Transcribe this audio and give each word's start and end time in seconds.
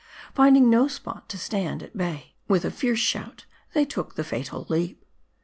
Find 0.33 0.57
ing 0.57 0.67
no 0.67 0.87
spot 0.87 1.29
tb 1.29 1.37
stand 1.37 1.83
at 1.83 1.95
bay, 1.95 2.33
with 2.47 2.65
a 2.65 2.71
fierce 2.71 2.97
shout 2.97 3.45
they 3.73 3.85
took 3.85 4.15
the 4.15 4.23
fatal 4.23 4.65
leap. 4.67 5.05